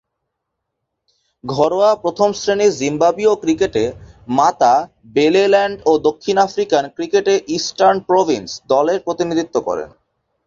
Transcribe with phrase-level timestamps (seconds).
[1.43, 3.83] ঘরোয়া প্রথম-শ্রেণীর জিম্বাবুয়ীয় ক্রিকেটে
[4.29, 9.89] মাতাবেলেল্যান্ড ও দক্ষিণ আফ্রিকান ক্রিকেটে ইস্টার্ন প্রভিন্স দলের প্রতিনিধিত্ব করেন।